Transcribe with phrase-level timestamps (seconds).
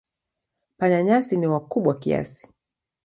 [0.77, 2.45] Panya-nyasi ni wakubwa kiasi.